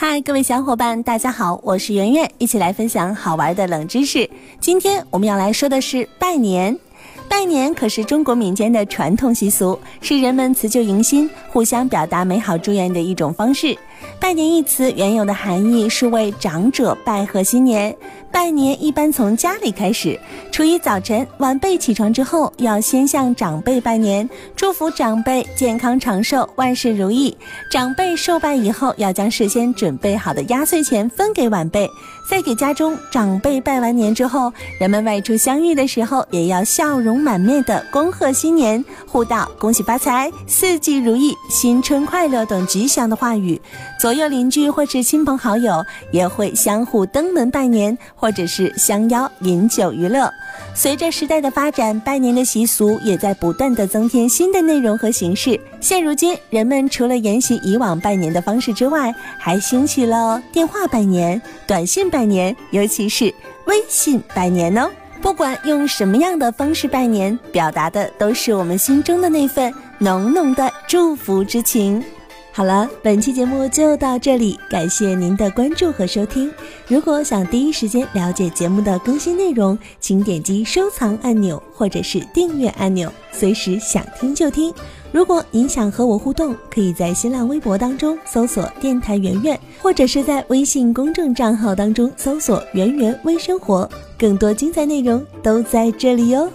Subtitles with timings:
[0.00, 4.30] 嗨，各位小伙伴，大家好，我是圆圆，一起来分享好玩的冷知识。
[4.60, 6.78] 今天我们要来说的是拜年。
[7.38, 13.78] 拜年可是中国民间的传统习俗，是人们辞旧迎新、互相表达美好祝愿的一种方式。
[14.20, 17.96] 拜年一词原有的含义是为长者拜贺新年。
[18.30, 20.18] 拜年一般从家里开始，
[20.52, 27.36] 初一早晨，晚辈起床之后，要先向长辈拜年，祝福长辈健康长寿、万事如意。
[27.70, 31.88] 长辈受拜以后，要将事先准备好的压岁钱分给晚辈，
[32.28, 43.60] 再给家中长辈拜完年之后，人们外出相遇的时候，也要笑容满满面的恭贺新年，互道恭喜发财、四季如意、新春快乐等吉祥的话语。
[44.00, 50.32] 左右邻居或是亲朋好友也会相互登门拜年，或者是相邀饮酒娱乐。
[50.74, 55.60] 随着时代的发展，拜年的习俗也在不断的增添新的内容和形式。
[55.80, 56.68] 现如今，人。
[56.68, 63.32] 们除了沿袭以往拜年的方式之外，还兴起了电话拜年、短信拜年，尤其是
[63.64, 64.90] 微信拜年哦。
[65.28, 72.02] 不管用什么样的方式拜年，表达的都是我们心中的那份浓浓的祝福之情。
[72.50, 76.50] 好了，本期节目就到这里，感谢您的关注和收听。
[76.86, 84.72] 如果想第一时间了解节目的更新内容，请点击收藏按钮或者是订阅按钮，随时想听就听。
[85.12, 93.88] 如果您想和我互动，可以在新浪微博当中搜索“电台圆圆”，或者是在微信公众账号当中搜索“圆圆微生活”，
[94.18, 96.50] 更多精彩内容都在这里哟。